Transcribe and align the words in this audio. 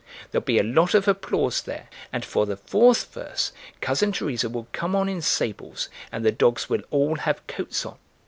There'll 0.31 0.43
be 0.43 0.57
a 0.57 0.63
lot 0.63 0.95
of 0.95 1.07
applause 1.07 1.61
there, 1.61 1.87
and 2.11 2.25
for 2.25 2.47
the 2.47 2.57
fourth 2.57 3.13
verse 3.13 3.51
Cousin 3.81 4.11
Teresa 4.11 4.49
will 4.49 4.65
come 4.71 4.95
on 4.95 5.07
in 5.07 5.21
sables 5.21 5.89
and 6.11 6.25
the 6.25 6.31
dogs 6.31 6.67
will 6.67 6.81
all 6.89 7.17
have 7.17 7.45
coats 7.45 7.85
on. 7.85 7.97